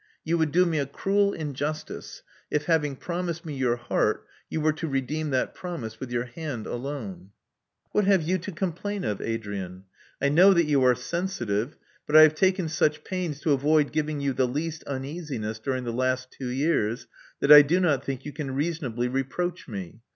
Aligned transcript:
You 0.23 0.35
would 0.39 0.51
do 0.51 0.65
me 0.65 0.79
a 0.79 0.87
cruel 0.87 1.31
injustice 1.31 2.23
if, 2.49 2.65
having 2.65 2.95
promised 2.95 3.45
me 3.45 3.55
your 3.55 3.75
heart, 3.75 4.25
you 4.49 4.59
were 4.59 4.73
to 4.73 4.87
redeem 4.87 5.29
that 5.29 5.53
promise 5.53 5.99
with 5.99 6.09
your 6.11 6.23
hand 6.23 6.65
alone." 6.65 7.29
Love 7.93 8.05
Among 8.05 8.05
the 8.05 8.11
Artists 8.11 8.11
213 8.11 8.11
"What 8.11 8.11
have 8.11 8.23
you 8.27 8.37
to 8.39 8.59
complain 8.59 9.03
of, 9.03 9.21
Adrian? 9.33 9.83
I 10.19 10.29
know 10.29 10.53
that 10.55 10.65
you 10.65 10.83
are 10.83 10.95
sensitive; 10.95 11.77
but 12.07 12.15
I 12.15 12.23
have 12.23 12.33
taken 12.33 12.67
such 12.67 13.03
pains 13.03 13.41
to 13.41 13.51
avoid 13.51 13.91
giving 13.91 14.19
you 14.19 14.33
the 14.33 14.47
least 14.47 14.83
uneasiness 14.85 15.59
during 15.59 15.83
the 15.83 15.93
last 15.93 16.31
two 16.31 16.47
years 16.49 17.05
that 17.39 17.51
I 17.51 17.61
do 17.61 17.79
not 17.79 18.03
think 18.03 18.25
you 18.25 18.33
can 18.33 18.55
reasonably 18.55 19.07
reproach 19.07 19.67
me. 19.67 19.99